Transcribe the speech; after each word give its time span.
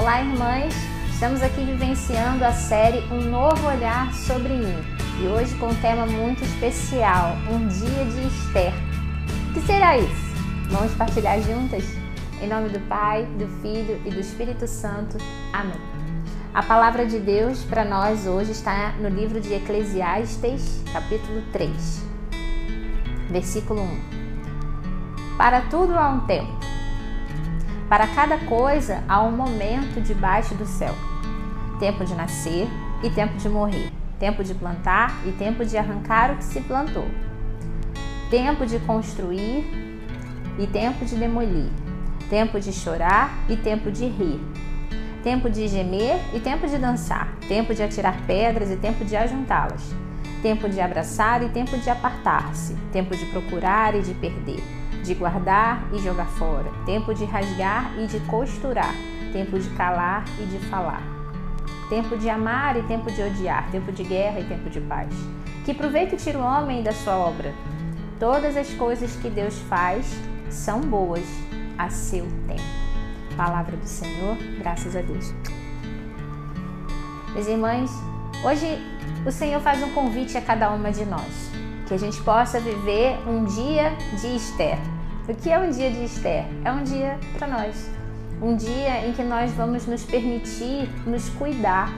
Olá, 0.00 0.22
irmãs! 0.22 0.74
Estamos 1.12 1.42
aqui 1.42 1.62
vivenciando 1.62 2.42
a 2.42 2.52
série 2.52 3.00
Um 3.12 3.20
Novo 3.20 3.68
Olhar 3.68 4.10
sobre 4.14 4.54
Mim 4.54 4.74
e 5.22 5.26
hoje 5.26 5.54
com 5.56 5.66
um 5.66 5.74
tema 5.74 6.06
muito 6.06 6.42
especial: 6.42 7.36
Um 7.52 7.68
Dia 7.68 8.06
de 8.06 8.26
Esther. 8.26 8.72
O 9.50 9.52
que 9.52 9.60
será 9.60 9.98
isso? 9.98 10.34
Vamos 10.70 10.94
partilhar 10.94 11.38
juntas? 11.42 11.84
Em 12.40 12.48
nome 12.48 12.70
do 12.70 12.80
Pai, 12.88 13.26
do 13.38 13.46
Filho 13.60 14.00
e 14.06 14.10
do 14.10 14.18
Espírito 14.20 14.66
Santo. 14.66 15.18
Amém. 15.52 15.78
A 16.54 16.62
palavra 16.62 17.04
de 17.04 17.18
Deus 17.18 17.62
para 17.64 17.84
nós 17.84 18.26
hoje 18.26 18.52
está 18.52 18.92
no 18.92 19.10
livro 19.10 19.38
de 19.38 19.52
Eclesiastes, 19.52 20.82
capítulo 20.94 21.42
3, 21.52 22.02
versículo 23.28 23.82
1. 23.82 25.36
Para 25.36 25.60
tudo 25.60 25.92
há 25.92 26.08
um 26.08 26.20
tempo 26.20 26.69
para 27.90 28.06
cada 28.06 28.38
coisa 28.38 29.02
há 29.08 29.20
um 29.20 29.32
momento 29.32 30.00
debaixo 30.00 30.54
do 30.54 30.64
céu: 30.64 30.94
tempo 31.80 32.04
de 32.04 32.14
nascer 32.14 32.68
e 33.02 33.10
tempo 33.10 33.36
de 33.36 33.48
morrer, 33.48 33.90
tempo 34.16 34.44
de 34.44 34.54
plantar 34.54 35.20
e 35.26 35.32
tempo 35.32 35.64
de 35.64 35.76
arrancar 35.76 36.30
o 36.30 36.36
que 36.36 36.44
se 36.44 36.60
plantou, 36.60 37.08
tempo 38.30 38.64
de 38.64 38.78
construir 38.78 39.68
e 40.56 40.66
tempo 40.68 41.04
de 41.04 41.16
demolir, 41.16 41.68
tempo 42.30 42.60
de 42.60 42.72
chorar 42.72 43.36
e 43.48 43.56
tempo 43.56 43.90
de 43.90 44.06
rir, 44.06 44.40
tempo 45.24 45.50
de 45.50 45.66
gemer 45.66 46.20
e 46.32 46.38
tempo 46.38 46.68
de 46.68 46.78
dançar, 46.78 47.34
tempo 47.48 47.74
de 47.74 47.82
atirar 47.82 48.20
pedras 48.24 48.70
e 48.70 48.76
tempo 48.76 49.04
de 49.04 49.16
ajuntá-las, 49.16 49.82
tempo 50.42 50.68
de 50.68 50.80
abraçar 50.80 51.42
e 51.42 51.48
tempo 51.48 51.76
de 51.76 51.90
apartar-se, 51.90 52.76
tempo 52.92 53.16
de 53.16 53.26
procurar 53.26 53.96
e 53.96 54.02
de 54.02 54.14
perder 54.14 54.79
de 55.02 55.14
guardar 55.14 55.88
e 55.92 55.98
jogar 55.98 56.26
fora, 56.26 56.70
tempo 56.84 57.14
de 57.14 57.24
rasgar 57.24 57.92
e 57.98 58.06
de 58.06 58.20
costurar, 58.20 58.94
tempo 59.32 59.58
de 59.58 59.68
calar 59.70 60.24
e 60.38 60.44
de 60.44 60.58
falar, 60.66 61.02
tempo 61.88 62.16
de 62.16 62.28
amar 62.28 62.76
e 62.76 62.82
tempo 62.82 63.10
de 63.10 63.22
odiar, 63.22 63.70
tempo 63.70 63.90
de 63.92 64.02
guerra 64.04 64.40
e 64.40 64.44
tempo 64.44 64.68
de 64.68 64.80
paz. 64.80 65.12
Que 65.64 65.74
proveito 65.74 66.16
tira 66.16 66.38
o 66.38 66.42
homem 66.42 66.82
da 66.82 66.92
sua 66.92 67.16
obra? 67.16 67.52
Todas 68.18 68.56
as 68.56 68.72
coisas 68.74 69.16
que 69.16 69.30
Deus 69.30 69.58
faz 69.68 70.06
são 70.48 70.80
boas 70.80 71.24
a 71.78 71.88
seu 71.88 72.26
tempo. 72.46 72.62
Palavra 73.36 73.76
do 73.76 73.86
Senhor, 73.86 74.36
graças 74.58 74.94
a 74.94 75.00
Deus. 75.00 75.32
Meus 77.32 77.46
irmãos, 77.46 77.90
hoje 78.44 78.66
o 79.24 79.30
Senhor 79.30 79.60
faz 79.60 79.82
um 79.82 79.90
convite 79.92 80.36
a 80.36 80.42
cada 80.42 80.70
uma 80.70 80.90
de 80.90 81.04
nós 81.04 81.49
que 81.90 81.94
a 81.94 81.98
gente 81.98 82.22
possa 82.22 82.60
viver 82.60 83.18
um 83.26 83.44
dia 83.46 83.90
de 84.20 84.36
Esther. 84.36 84.78
O 85.28 85.34
que 85.34 85.50
é 85.50 85.58
um 85.58 85.70
dia 85.70 85.90
de 85.90 86.04
Esther? 86.04 86.44
É 86.64 86.70
um 86.70 86.84
dia 86.84 87.18
para 87.36 87.48
nós. 87.48 87.90
Um 88.40 88.54
dia 88.54 89.08
em 89.08 89.12
que 89.12 89.24
nós 89.24 89.50
vamos 89.54 89.88
nos 89.88 90.04
permitir 90.04 90.88
nos 91.04 91.28
cuidar, 91.30 91.92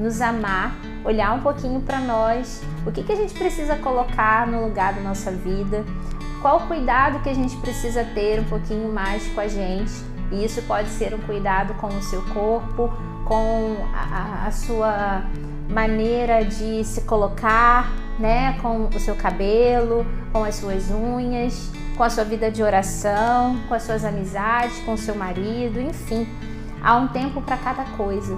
nos 0.00 0.20
amar, 0.20 0.74
olhar 1.04 1.32
um 1.32 1.42
pouquinho 1.42 1.80
para 1.80 2.00
nós, 2.00 2.60
o 2.84 2.90
que, 2.90 3.04
que 3.04 3.12
a 3.12 3.14
gente 3.14 3.34
precisa 3.34 3.76
colocar 3.76 4.48
no 4.48 4.64
lugar 4.64 4.94
da 4.94 5.00
nossa 5.00 5.30
vida, 5.30 5.84
qual 6.42 6.66
cuidado 6.66 7.22
que 7.22 7.28
a 7.28 7.34
gente 7.34 7.56
precisa 7.58 8.02
ter 8.02 8.40
um 8.40 8.44
pouquinho 8.46 8.92
mais 8.92 9.28
com 9.28 9.40
a 9.40 9.46
gente. 9.46 9.92
E 10.32 10.44
isso 10.44 10.60
pode 10.62 10.88
ser 10.88 11.14
um 11.14 11.20
cuidado 11.20 11.72
com 11.74 11.86
o 11.86 12.02
seu 12.02 12.20
corpo, 12.34 12.92
com 13.24 13.76
a, 13.94 14.42
a, 14.42 14.46
a 14.48 14.50
sua 14.50 15.22
maneira 15.68 16.44
de 16.44 16.84
se 16.84 17.02
colocar, 17.02 17.92
né, 18.18 18.58
com 18.60 18.86
o 18.86 19.00
seu 19.00 19.14
cabelo, 19.14 20.06
com 20.32 20.44
as 20.44 20.56
suas 20.56 20.90
unhas, 20.90 21.70
com 21.96 22.02
a 22.02 22.10
sua 22.10 22.24
vida 22.24 22.50
de 22.50 22.62
oração, 22.62 23.58
com 23.68 23.74
as 23.74 23.82
suas 23.82 24.04
amizades, 24.04 24.78
com 24.84 24.94
o 24.94 24.98
seu 24.98 25.14
marido, 25.14 25.80
enfim. 25.80 26.26
Há 26.82 26.96
um 26.96 27.08
tempo 27.08 27.40
para 27.40 27.56
cada 27.56 27.84
coisa. 27.96 28.36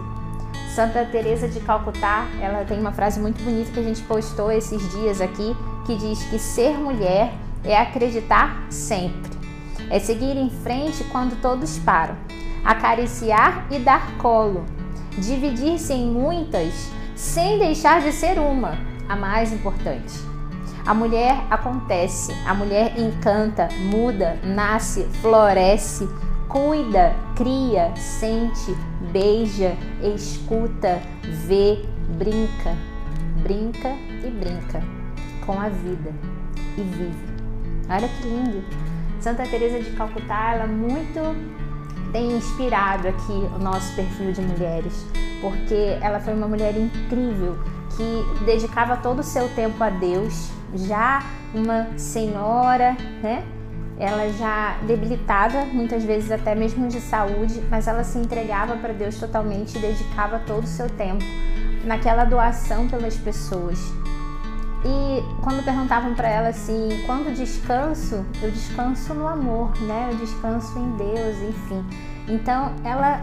Santa 0.74 1.04
Teresa 1.04 1.48
de 1.48 1.58
Calcutá, 1.60 2.26
ela 2.40 2.64
tem 2.64 2.78
uma 2.78 2.92
frase 2.92 3.18
muito 3.18 3.42
bonita 3.42 3.70
que 3.72 3.80
a 3.80 3.82
gente 3.82 4.02
postou 4.02 4.50
esses 4.52 4.80
dias 4.92 5.20
aqui, 5.20 5.56
que 5.84 5.96
diz 5.96 6.22
que 6.24 6.38
ser 6.38 6.78
mulher 6.78 7.32
é 7.64 7.76
acreditar 7.76 8.64
sempre. 8.70 9.36
É 9.90 9.98
seguir 9.98 10.36
em 10.36 10.50
frente 10.50 11.02
quando 11.04 11.40
todos 11.40 11.78
param, 11.78 12.16
acariciar 12.64 13.66
e 13.70 13.78
dar 13.78 14.16
colo, 14.18 14.64
dividir-se 15.18 15.92
em 15.92 16.06
muitas 16.06 16.90
sem 17.18 17.58
deixar 17.58 18.00
de 18.00 18.12
ser 18.12 18.38
uma, 18.38 18.78
a 19.08 19.16
mais 19.16 19.52
importante. 19.52 20.14
A 20.86 20.94
mulher 20.94 21.44
acontece, 21.50 22.32
a 22.46 22.54
mulher 22.54 22.96
encanta, 22.96 23.68
muda, 23.90 24.38
nasce, 24.44 25.02
floresce, 25.20 26.08
cuida, 26.48 27.14
cria, 27.34 27.92
sente, 27.96 28.72
beija, 29.10 29.76
escuta, 30.14 31.02
vê, 31.44 31.84
brinca, 32.16 32.76
brinca 33.42 33.88
e 34.24 34.30
brinca 34.30 34.80
com 35.44 35.60
a 35.60 35.68
vida 35.68 36.14
e 36.76 36.82
vive. 36.82 37.28
Olha 37.90 38.08
que 38.08 38.28
lindo! 38.28 38.62
Santa 39.20 39.42
Teresa 39.42 39.80
de 39.80 39.90
Calcutá, 39.96 40.52
ela 40.52 40.68
muito 40.68 41.18
tem 42.12 42.30
inspirado 42.30 43.08
aqui 43.08 43.32
o 43.32 43.58
nosso 43.58 43.94
perfil 43.96 44.32
de 44.32 44.40
mulheres, 44.40 45.04
porque 45.40 45.98
ela 46.00 46.20
foi 46.20 46.34
uma 46.34 46.48
mulher 46.48 46.76
incrível 46.76 47.58
que 47.96 48.44
dedicava 48.44 48.96
todo 48.96 49.20
o 49.20 49.22
seu 49.22 49.48
tempo 49.54 49.82
a 49.82 49.90
Deus, 49.90 50.50
já 50.74 51.22
uma 51.54 51.88
senhora, 51.96 52.96
né? 53.22 53.44
Ela 53.98 54.30
já 54.32 54.76
debilitada, 54.86 55.64
muitas 55.64 56.04
vezes 56.04 56.30
até 56.30 56.54
mesmo 56.54 56.86
de 56.86 57.00
saúde, 57.00 57.60
mas 57.68 57.88
ela 57.88 58.04
se 58.04 58.18
entregava 58.18 58.76
para 58.76 58.92
Deus 58.92 59.18
totalmente 59.18 59.76
e 59.76 59.80
dedicava 59.80 60.38
todo 60.46 60.64
o 60.64 60.68
seu 60.68 60.88
tempo 60.88 61.24
naquela 61.84 62.24
doação 62.24 62.86
pelas 62.86 63.16
pessoas. 63.16 63.78
E 64.84 65.42
quando 65.42 65.64
perguntavam 65.64 66.14
para 66.14 66.28
ela 66.28 66.48
assim, 66.50 67.02
quando 67.04 67.34
descanso, 67.34 68.24
eu 68.40 68.50
descanso 68.52 69.12
no 69.14 69.26
amor, 69.26 69.72
né? 69.82 70.10
Eu 70.12 70.16
descanso 70.18 70.78
em 70.78 70.96
Deus, 70.96 71.36
enfim. 71.42 71.84
Então 72.28 72.72
ela 72.84 73.22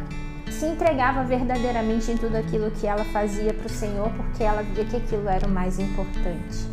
se 0.52 0.66
entregava 0.66 1.24
verdadeiramente 1.24 2.12
em 2.12 2.18
tudo 2.18 2.36
aquilo 2.36 2.72
que 2.72 2.88
ela 2.88 3.04
fazia 3.06 3.54
para 3.54 3.68
o 3.68 3.70
Senhor, 3.70 4.10
porque 4.12 4.44
ela 4.44 4.64
via 4.64 4.86
que 4.86 4.98
aquilo 4.98 5.28
era 5.28 5.48
o 5.48 5.50
mais 5.50 5.80
importante. 5.80 6.66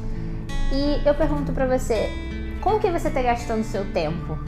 E 0.72 1.06
eu 1.06 1.14
pergunto 1.14 1.52
para 1.52 1.66
você, 1.66 2.10
como 2.60 2.78
que 2.78 2.90
você 2.90 3.08
está 3.08 3.22
gastando 3.22 3.60
o 3.60 3.64
seu 3.64 3.84
tempo? 3.92 4.38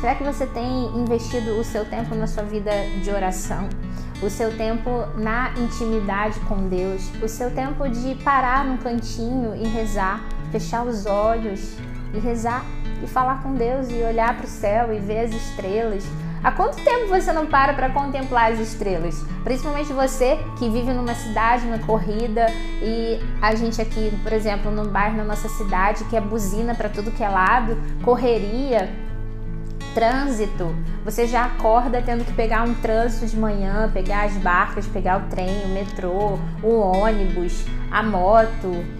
Será 0.00 0.14
que 0.14 0.24
você 0.24 0.46
tem 0.46 0.86
investido 0.96 1.58
o 1.58 1.64
seu 1.64 1.84
tempo 1.84 2.14
na 2.14 2.26
sua 2.26 2.44
vida 2.44 2.70
de 3.02 3.10
oração? 3.10 3.68
o 4.22 4.28
seu 4.28 4.56
tempo 4.56 4.90
na 5.16 5.52
intimidade 5.56 6.38
com 6.40 6.68
Deus, 6.68 7.10
o 7.22 7.28
seu 7.28 7.50
tempo 7.50 7.88
de 7.88 8.16
parar 8.16 8.64
num 8.64 8.76
cantinho 8.76 9.54
e 9.54 9.66
rezar, 9.68 10.24
fechar 10.50 10.84
os 10.84 11.06
olhos 11.06 11.76
e 12.12 12.18
rezar 12.18 12.64
e 13.02 13.06
falar 13.06 13.42
com 13.42 13.54
Deus 13.54 13.88
e 13.90 14.02
olhar 14.02 14.36
para 14.36 14.46
o 14.46 14.48
céu 14.48 14.92
e 14.92 14.98
ver 14.98 15.20
as 15.20 15.30
estrelas. 15.30 16.04
Há 16.42 16.52
quanto 16.52 16.76
tempo 16.84 17.08
você 17.08 17.32
não 17.32 17.46
para 17.46 17.72
para 17.72 17.90
contemplar 17.90 18.52
as 18.52 18.60
estrelas? 18.60 19.24
Principalmente 19.42 19.92
você 19.92 20.38
que 20.58 20.70
vive 20.70 20.92
numa 20.92 21.14
cidade, 21.14 21.66
numa 21.66 21.78
corrida 21.78 22.46
e 22.80 23.18
a 23.42 23.54
gente 23.54 23.80
aqui, 23.82 24.12
por 24.22 24.32
exemplo, 24.32 24.70
num 24.70 24.86
bairro 24.86 25.16
na 25.16 25.24
nossa 25.24 25.48
cidade 25.48 26.04
que 26.04 26.16
é 26.16 26.20
buzina 26.20 26.74
para 26.74 26.88
tudo 26.88 27.10
que 27.10 27.24
é 27.24 27.28
lado, 27.28 27.76
correria, 28.04 28.88
trânsito, 29.94 30.72
você 31.04 31.26
já 31.26 31.46
acorda 31.46 32.00
tendo 32.00 32.24
que 32.24 32.32
pegar 32.32 32.62
um 32.62 32.74
trânsito 32.74 33.26
de 33.26 33.36
manhã, 33.36 33.90
pegar 33.92 34.26
as 34.26 34.34
barcas, 34.34 34.86
pegar 34.86 35.20
o 35.20 35.28
trem, 35.28 35.64
o 35.64 35.68
metrô, 35.68 36.38
o 36.62 36.78
ônibus, 36.78 37.64
a 37.90 38.02
moto. 38.02 38.97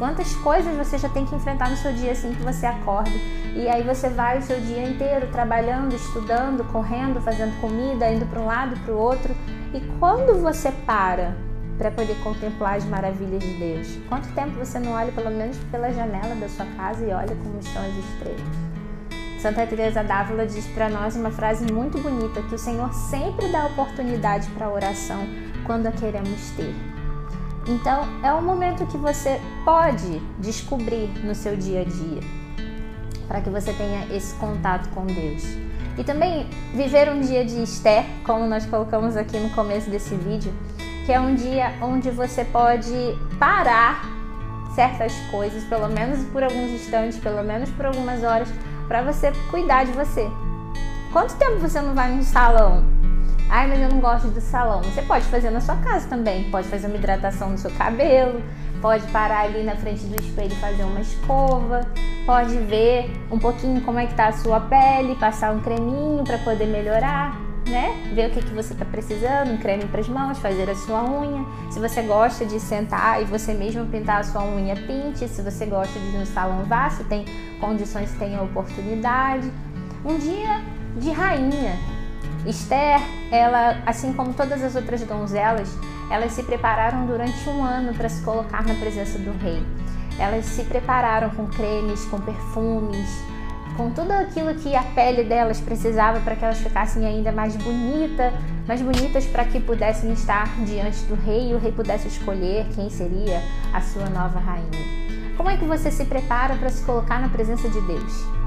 Quantas 0.00 0.34
coisas 0.36 0.74
você 0.78 0.96
já 0.96 1.10
tem 1.10 1.26
que 1.26 1.34
enfrentar 1.34 1.68
no 1.68 1.76
seu 1.76 1.92
dia 1.92 2.12
assim 2.12 2.32
que 2.32 2.42
você 2.42 2.64
acorda? 2.64 3.10
E 3.54 3.68
aí 3.68 3.82
você 3.82 4.08
vai 4.08 4.38
o 4.38 4.42
seu 4.42 4.58
dia 4.58 4.82
inteiro 4.82 5.26
trabalhando, 5.26 5.94
estudando, 5.94 6.64
correndo, 6.72 7.20
fazendo 7.20 7.60
comida, 7.60 8.10
indo 8.10 8.24
para 8.24 8.40
um 8.40 8.46
lado, 8.46 8.80
para 8.80 8.94
o 8.94 8.96
outro. 8.96 9.36
E 9.74 9.80
quando 9.98 10.40
você 10.40 10.72
para 10.72 11.36
para 11.76 11.90
poder 11.90 12.16
contemplar 12.22 12.76
as 12.76 12.84
maravilhas 12.86 13.42
de 13.42 13.52
Deus? 13.58 13.98
Quanto 14.08 14.32
tempo 14.32 14.52
você 14.52 14.78
não 14.78 14.92
olha 14.92 15.12
pelo 15.12 15.30
menos 15.30 15.58
pela 15.70 15.92
janela 15.92 16.34
da 16.34 16.48
sua 16.48 16.64
casa 16.78 17.04
e 17.04 17.12
olha 17.12 17.36
como 17.36 17.60
estão 17.60 17.82
as 17.82 17.94
estrelas? 17.94 18.40
Santa 19.42 19.66
Teresa 19.66 20.02
d'Ávila 20.02 20.46
diz 20.46 20.66
para 20.68 20.88
nós 20.88 21.14
uma 21.14 21.30
frase 21.30 21.70
muito 21.70 21.98
bonita 21.98 22.40
que 22.40 22.54
o 22.54 22.58
Senhor 22.58 22.90
sempre 22.94 23.52
dá 23.52 23.66
oportunidade 23.66 24.48
para 24.52 24.64
a 24.64 24.72
oração 24.72 25.26
quando 25.66 25.88
a 25.88 25.92
queremos 25.92 26.50
ter. 26.56 26.99
Então, 27.70 28.08
é 28.24 28.34
um 28.34 28.42
momento 28.42 28.84
que 28.86 28.98
você 28.98 29.40
pode 29.64 30.18
descobrir 30.40 31.08
no 31.24 31.36
seu 31.36 31.56
dia 31.56 31.82
a 31.82 31.84
dia, 31.84 32.20
para 33.28 33.40
que 33.40 33.48
você 33.48 33.72
tenha 33.72 34.12
esse 34.12 34.34
contato 34.34 34.88
com 34.88 35.06
Deus. 35.06 35.44
E 35.96 36.02
também 36.02 36.50
viver 36.74 37.08
um 37.08 37.20
dia 37.20 37.44
de 37.44 37.62
Esther, 37.62 38.04
como 38.24 38.44
nós 38.44 38.66
colocamos 38.66 39.16
aqui 39.16 39.38
no 39.38 39.50
começo 39.50 39.88
desse 39.88 40.16
vídeo, 40.16 40.52
que 41.06 41.12
é 41.12 41.20
um 41.20 41.36
dia 41.36 41.72
onde 41.80 42.10
você 42.10 42.44
pode 42.44 42.92
parar 43.38 44.02
certas 44.74 45.14
coisas, 45.30 45.62
pelo 45.62 45.88
menos 45.88 46.24
por 46.30 46.42
alguns 46.42 46.70
instantes, 46.70 47.20
pelo 47.20 47.44
menos 47.44 47.70
por 47.70 47.86
algumas 47.86 48.24
horas, 48.24 48.48
para 48.88 49.00
você 49.00 49.30
cuidar 49.48 49.84
de 49.84 49.92
você. 49.92 50.28
Quanto 51.12 51.36
tempo 51.36 51.60
você 51.60 51.80
não 51.80 51.94
vai 51.94 52.12
no 52.12 52.24
salão 52.24 52.99
Ai, 53.50 53.66
mas 53.66 53.80
eu 53.80 53.88
não 53.88 53.98
gosto 53.98 54.28
do 54.28 54.40
salão. 54.40 54.80
Você 54.80 55.02
pode 55.02 55.24
fazer 55.24 55.50
na 55.50 55.60
sua 55.60 55.74
casa 55.76 56.08
também. 56.08 56.48
Pode 56.52 56.68
fazer 56.68 56.86
uma 56.86 56.96
hidratação 56.96 57.50
no 57.50 57.58
seu 57.58 57.70
cabelo, 57.72 58.40
pode 58.80 59.04
parar 59.08 59.40
ali 59.40 59.64
na 59.64 59.74
frente 59.74 60.04
do 60.06 60.14
espelho 60.22 60.52
e 60.52 60.56
fazer 60.56 60.84
uma 60.84 61.00
escova, 61.00 61.80
pode 62.24 62.56
ver 62.58 63.10
um 63.28 63.40
pouquinho 63.40 63.80
como 63.80 63.98
é 63.98 64.06
que 64.06 64.14
tá 64.14 64.28
a 64.28 64.32
sua 64.32 64.60
pele, 64.60 65.16
passar 65.16 65.52
um 65.52 65.60
creminho 65.60 66.22
para 66.22 66.38
poder 66.38 66.66
melhorar, 66.66 67.40
né? 67.66 68.12
Ver 68.14 68.30
o 68.30 68.30
que, 68.30 68.40
que 68.40 68.54
você 68.54 68.72
está 68.72 68.84
precisando, 68.84 69.50
um 69.50 69.56
creme 69.56 69.84
para 69.86 70.00
as 70.00 70.08
mãos, 70.08 70.38
fazer 70.38 70.70
a 70.70 70.74
sua 70.76 71.02
unha. 71.02 71.44
Se 71.72 71.80
você 71.80 72.02
gosta 72.02 72.46
de 72.46 72.60
sentar 72.60 73.20
e 73.20 73.24
você 73.24 73.52
mesmo 73.52 73.84
pintar 73.86 74.20
a 74.20 74.22
sua 74.22 74.44
unha, 74.44 74.76
pinte. 74.76 75.26
Se 75.26 75.42
você 75.42 75.66
gosta 75.66 75.98
de 75.98 76.06
ir 76.06 76.18
no 76.18 76.26
salão, 76.26 76.62
vá. 76.66 76.88
Se 76.88 77.02
tem 77.02 77.24
condições, 77.60 78.12
tem 78.12 78.36
a 78.36 78.42
oportunidade. 78.42 79.52
Um 80.04 80.16
dia 80.18 80.62
de 80.96 81.10
rainha. 81.10 81.99
Esther, 82.46 83.00
ela, 83.30 83.82
assim 83.86 84.12
como 84.12 84.32
todas 84.32 84.62
as 84.62 84.74
outras 84.74 85.02
donzelas, 85.02 85.68
elas 86.10 86.32
se 86.32 86.42
prepararam 86.42 87.06
durante 87.06 87.48
um 87.48 87.62
ano 87.62 87.94
para 87.94 88.08
se 88.08 88.22
colocar 88.22 88.64
na 88.64 88.74
presença 88.74 89.18
do 89.18 89.36
rei. 89.38 89.62
Elas 90.18 90.44
se 90.46 90.64
prepararam 90.64 91.30
com 91.30 91.46
cremes, 91.46 92.04
com 92.06 92.20
perfumes, 92.20 93.08
com 93.76 93.90
tudo 93.90 94.12
aquilo 94.12 94.54
que 94.54 94.74
a 94.74 94.82
pele 94.82 95.24
delas 95.24 95.60
precisava 95.60 96.20
para 96.20 96.36
que 96.36 96.44
elas 96.44 96.58
ficassem 96.58 97.06
ainda 97.06 97.30
mais 97.30 97.56
bonita, 97.56 98.32
mais 98.66 98.82
bonitas 98.82 99.26
para 99.26 99.44
que 99.44 99.60
pudessem 99.60 100.12
estar 100.12 100.48
diante 100.64 101.02
do 101.04 101.14
rei 101.14 101.50
e 101.50 101.54
o 101.54 101.58
rei 101.58 101.72
pudesse 101.72 102.08
escolher 102.08 102.66
quem 102.74 102.90
seria 102.90 103.40
a 103.72 103.80
sua 103.80 104.10
nova 104.10 104.38
rainha. 104.38 105.00
Como 105.36 105.48
é 105.48 105.56
que 105.56 105.64
você 105.64 105.90
se 105.90 106.04
prepara 106.04 106.54
para 106.56 106.68
se 106.68 106.84
colocar 106.84 107.20
na 107.20 107.28
presença 107.28 107.68
de 107.68 107.80
Deus? 107.82 108.40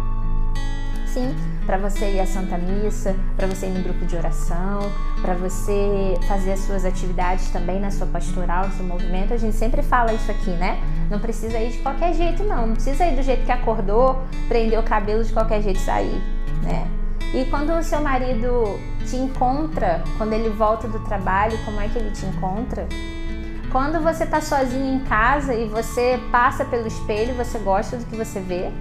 sim 1.13 1.35
para 1.65 1.77
você 1.77 2.11
ir 2.11 2.19
à 2.19 2.25
Santa 2.25 2.57
Missa, 2.57 3.15
para 3.35 3.47
você 3.47 3.67
ir 3.67 3.69
no 3.69 3.83
grupo 3.83 4.05
de 4.05 4.15
oração, 4.15 4.91
para 5.21 5.33
você 5.33 6.15
fazer 6.27 6.53
as 6.53 6.59
suas 6.61 6.85
atividades 6.85 7.49
também 7.49 7.79
na 7.79 7.91
sua 7.91 8.07
pastoral, 8.07 8.67
no 8.67 8.73
seu 8.73 8.85
movimento. 8.85 9.33
A 9.33 9.37
gente 9.37 9.55
sempre 9.55 9.81
fala 9.81 10.13
isso 10.13 10.29
aqui, 10.29 10.51
né? 10.51 10.81
Não 11.09 11.19
precisa 11.19 11.57
ir 11.59 11.71
de 11.71 11.77
qualquer 11.79 12.13
jeito, 12.13 12.43
não. 12.43 12.67
Não 12.67 12.73
precisa 12.73 13.05
ir 13.05 13.15
do 13.15 13.23
jeito 13.23 13.45
que 13.45 13.51
acordou, 13.51 14.23
prender 14.47 14.79
o 14.79 14.83
cabelo 14.83 15.23
de 15.23 15.31
qualquer 15.31 15.61
jeito 15.61 15.77
e 15.77 15.83
sair, 15.83 16.21
né? 16.61 16.87
E 17.33 17.45
quando 17.45 17.71
o 17.71 17.81
seu 17.81 17.99
marido 17.99 18.79
te 19.07 19.15
encontra, 19.15 20.03
quando 20.17 20.33
ele 20.33 20.49
volta 20.49 20.87
do 20.87 20.99
trabalho, 20.99 21.57
como 21.65 21.79
é 21.81 21.87
que 21.87 21.97
ele 21.97 22.11
te 22.11 22.25
encontra? 22.25 22.87
Quando 23.71 23.99
você 24.03 24.23
está 24.23 24.39
sozinho 24.39 24.97
em 24.97 24.99
casa 24.99 25.55
e 25.55 25.67
você 25.67 26.19
passa 26.31 26.63
pelo 26.63 26.85
espelho, 26.85 27.33
você 27.33 27.57
gosta 27.57 27.97
do 27.97 28.05
que 28.05 28.15
você 28.15 28.39
vê? 28.39 28.71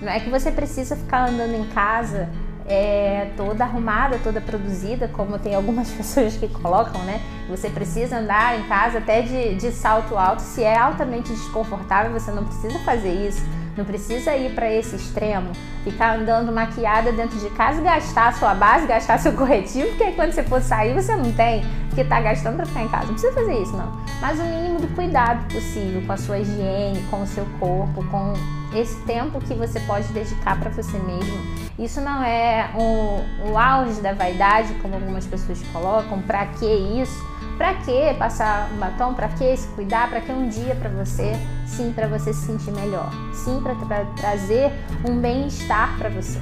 Não 0.00 0.10
é 0.10 0.20
que 0.20 0.30
você 0.30 0.50
precisa 0.50 0.96
ficar 0.96 1.28
andando 1.28 1.54
em 1.54 1.64
casa 1.68 2.28
é, 2.66 3.30
toda 3.36 3.64
arrumada, 3.64 4.18
toda 4.22 4.40
produzida, 4.40 5.08
como 5.08 5.38
tem 5.38 5.54
algumas 5.54 5.90
pessoas 5.92 6.36
que 6.36 6.48
colocam, 6.48 7.02
né? 7.02 7.20
Você 7.48 7.68
precisa 7.68 8.18
andar 8.18 8.58
em 8.58 8.62
casa 8.64 8.98
até 8.98 9.22
de, 9.22 9.56
de 9.56 9.72
salto 9.72 10.16
alto. 10.16 10.40
Se 10.40 10.62
é 10.62 10.78
altamente 10.78 11.30
desconfortável, 11.30 12.12
você 12.12 12.30
não 12.30 12.44
precisa 12.44 12.78
fazer 12.80 13.12
isso. 13.12 13.42
Não 13.76 13.84
precisa 13.84 14.36
ir 14.36 14.54
para 14.54 14.70
esse 14.70 14.96
extremo, 14.96 15.52
ficar 15.84 16.16
andando 16.18 16.52
maquiada 16.52 17.12
dentro 17.12 17.38
de 17.38 17.48
casa, 17.50 17.80
gastar 17.80 18.34
sua 18.34 18.52
base, 18.52 18.86
gastar 18.86 19.18
seu 19.18 19.32
corretivo, 19.36 19.88
porque 19.90 20.12
quando 20.12 20.32
você 20.32 20.42
for 20.42 20.60
sair 20.60 20.92
você 20.92 21.14
não 21.14 21.32
tem, 21.32 21.64
porque 21.88 22.04
tá 22.04 22.20
gastando 22.20 22.56
para 22.56 22.66
ficar 22.66 22.82
em 22.82 22.88
casa. 22.88 23.06
Não 23.06 23.14
precisa 23.14 23.32
fazer 23.32 23.62
isso, 23.62 23.76
não. 23.76 23.90
Mas 24.20 24.38
o 24.38 24.42
mínimo 24.42 24.80
do 24.80 24.88
cuidado 24.88 25.44
possível 25.52 26.02
com 26.04 26.12
a 26.12 26.16
sua 26.16 26.38
higiene, 26.38 27.02
com 27.10 27.22
o 27.22 27.26
seu 27.26 27.46
corpo, 27.58 28.04
com 28.10 28.34
esse 28.74 28.96
tempo 29.02 29.40
que 29.40 29.54
você 29.54 29.80
pode 29.80 30.08
dedicar 30.12 30.58
para 30.58 30.70
você 30.70 30.98
mesmo. 30.98 31.38
Isso 31.78 32.00
não 32.00 32.22
é 32.22 32.70
um, 32.74 33.50
um 33.50 33.58
auge 33.58 34.00
da 34.00 34.12
vaidade, 34.12 34.74
como 34.74 34.94
algumas 34.94 35.26
pessoas 35.26 35.60
colocam. 35.72 36.20
Para 36.22 36.46
que 36.46 36.66
isso? 36.66 37.30
Para 37.56 37.74
que 37.74 38.14
passar 38.18 38.70
um 38.72 38.78
batom? 38.78 39.14
Para 39.14 39.28
que 39.28 39.56
se 39.56 39.66
cuidar? 39.68 40.08
Para 40.08 40.20
que 40.20 40.32
um 40.32 40.48
dia 40.48 40.74
para 40.76 40.90
você? 40.90 41.32
Sim, 41.66 41.92
para 41.92 42.06
você 42.06 42.32
se 42.32 42.46
sentir 42.46 42.72
melhor. 42.72 43.10
Sim, 43.32 43.60
para 43.62 43.74
tra 43.74 44.04
trazer 44.16 44.72
um 45.06 45.20
bem-estar 45.20 45.96
para 45.98 46.08
você. 46.08 46.38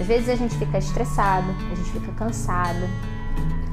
Às 0.00 0.06
vezes 0.06 0.28
a 0.28 0.36
gente 0.36 0.56
fica 0.56 0.78
estressado, 0.78 1.50
a 1.72 1.74
gente 1.74 1.90
fica 1.90 2.12
cansado. 2.12 2.88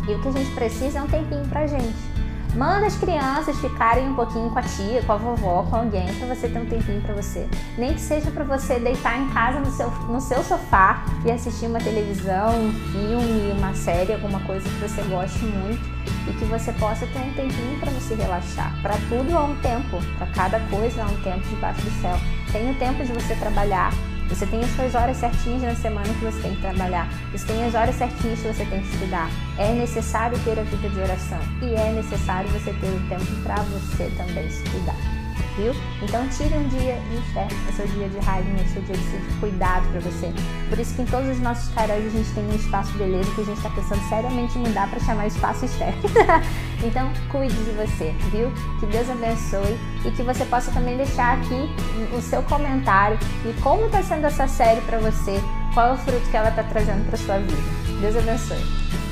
E 0.07 0.13
o 0.13 0.21
que 0.21 0.27
a 0.27 0.31
gente 0.31 0.51
precisa 0.51 0.99
é 0.99 1.01
um 1.01 1.07
tempinho 1.07 1.47
pra 1.47 1.67
gente 1.67 2.15
Manda 2.55 2.87
as 2.87 2.95
crianças 2.95 3.59
ficarem 3.59 4.07
um 4.07 4.15
pouquinho 4.15 4.49
com 4.49 4.57
a 4.57 4.61
tia, 4.61 5.03
com 5.03 5.11
a 5.11 5.17
vovó, 5.17 5.63
com 5.69 5.75
alguém, 5.75 6.07
para 6.15 6.33
você 6.33 6.47
ter 6.47 6.57
um 6.57 6.65
tempinho 6.65 7.01
para 7.01 7.13
você. 7.13 7.45
Nem 7.77 7.93
que 7.93 7.99
seja 7.99 8.31
para 8.31 8.45
você 8.45 8.79
deitar 8.79 9.19
em 9.19 9.27
casa 9.31 9.59
no 9.59 9.69
seu, 9.71 9.91
no 10.07 10.21
seu 10.21 10.41
sofá 10.41 11.03
e 11.25 11.31
assistir 11.31 11.65
uma 11.65 11.79
televisão, 11.79 12.55
um 12.57 12.71
filme, 12.93 13.51
uma 13.57 13.73
série, 13.73 14.13
alguma 14.13 14.39
coisa 14.39 14.63
que 14.69 14.75
você 14.75 15.01
goste 15.03 15.43
muito 15.43 15.83
e 16.29 16.33
que 16.33 16.45
você 16.45 16.71
possa 16.73 17.05
ter 17.07 17.19
um 17.19 17.33
tempinho 17.33 17.77
para 17.77 17.91
você 17.91 18.15
relaxar. 18.15 18.73
Para 18.81 18.93
tudo 19.09 19.37
há 19.37 19.43
um 19.43 19.55
tempo, 19.57 19.97
para 20.17 20.27
cada 20.27 20.59
coisa 20.69 21.03
há 21.03 21.07
um 21.07 21.21
tempo 21.23 21.45
debaixo 21.49 21.81
do 21.81 21.91
céu. 22.01 22.15
Tem 22.53 22.71
o 22.71 22.75
tempo 22.75 23.03
de 23.03 23.11
você 23.11 23.35
trabalhar, 23.35 23.91
você 24.29 24.45
tem 24.45 24.63
as 24.63 24.69
suas 24.71 24.95
horas 24.95 25.17
certinhas 25.17 25.61
na 25.61 25.75
semana 25.75 26.07
que 26.07 26.25
você 26.25 26.41
tem 26.41 26.55
que 26.55 26.61
trabalhar. 26.61 27.09
Você 27.31 27.45
tem 27.45 27.65
as 27.65 27.75
horas 27.75 27.95
certinhas 27.95 28.39
que 28.39 28.47
você 28.47 28.65
tem 28.65 28.81
que 28.81 28.93
estudar. 28.93 29.29
É 29.57 29.73
necessário 29.73 30.37
ter 30.39 30.59
a 30.59 30.63
vida 30.63 30.89
de 30.89 30.99
oração. 30.99 31.39
E 31.61 31.75
é 31.75 31.91
necessário 31.91 32.49
você 32.49 32.73
ter 32.73 32.87
o 32.87 33.09
tempo 33.09 33.43
para 33.43 33.55
você 33.55 34.11
também 34.17 34.49
se 34.49 34.63
cuidar 34.69 35.15
viu? 35.55 35.73
Então 36.01 36.27
tire 36.29 36.53
um 36.55 36.67
dia 36.67 36.99
de 37.09 37.33
fé, 37.33 37.47
o 37.69 37.73
seu 37.73 37.87
dia 37.87 38.09
de 38.09 38.19
rainha, 38.19 38.63
o 38.63 38.67
seu 38.69 38.81
dia 38.83 38.95
de 38.95 39.39
cuidado 39.39 39.87
para 39.89 40.01
você. 40.01 40.31
Por 40.69 40.79
isso 40.79 40.95
que 40.95 41.01
em 41.01 41.05
todos 41.05 41.29
os 41.29 41.39
nossos 41.39 41.73
caras 41.73 41.97
a 41.97 42.09
gente 42.09 42.29
tem 42.33 42.45
um 42.45 42.55
espaço 42.55 42.91
beleza 42.97 43.29
que 43.33 43.41
a 43.41 43.45
gente 43.45 43.57
está 43.57 43.69
pensando 43.69 44.09
seriamente 44.09 44.57
em 44.57 44.61
mudar 44.61 44.89
para 44.89 44.99
chamar 44.99 45.27
espaço 45.27 45.65
Esther. 45.65 45.93
então 46.83 47.11
cuide 47.31 47.55
de 47.55 47.71
você, 47.71 48.13
viu? 48.31 48.51
Que 48.79 48.85
Deus 48.87 49.09
abençoe 49.09 49.77
e 50.05 50.11
que 50.11 50.23
você 50.23 50.45
possa 50.45 50.71
também 50.71 50.97
deixar 50.97 51.37
aqui 51.37 51.69
o 52.15 52.21
seu 52.21 52.41
comentário 52.43 53.17
e 53.45 53.53
como 53.61 53.85
está 53.85 54.01
sendo 54.03 54.25
essa 54.25 54.47
série 54.47 54.81
para 54.81 54.99
você, 54.99 55.39
qual 55.73 55.89
é 55.89 55.93
o 55.93 55.97
fruto 55.97 56.29
que 56.29 56.37
ela 56.37 56.49
está 56.49 56.63
trazendo 56.63 57.07
para 57.07 57.17
sua 57.17 57.37
vida. 57.39 57.57
Deus 58.01 58.15
abençoe. 58.15 58.63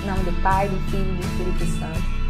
Em 0.03 0.07
nome 0.07 0.23
do 0.23 0.41
Pai, 0.41 0.67
do 0.67 0.77
Filho 0.91 1.13
e 1.13 1.17
do 1.17 1.25
Espírito 1.25 1.79
Santo. 1.79 2.22